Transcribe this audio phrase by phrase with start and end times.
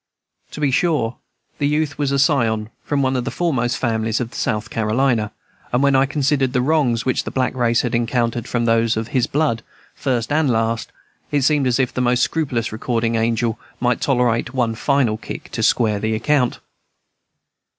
[0.49, 1.17] To be sure,
[1.59, 5.31] the youth was a scion of one of the foremost families of South Carolina,
[5.71, 9.09] and when I considered the wrongs which the black race had encountered from those of
[9.09, 9.61] his blood,
[9.93, 10.91] first and last,
[11.29, 15.61] it seemed as if the most scrupulous Recording Angel might tolerate one final kick to
[15.61, 16.57] square the account.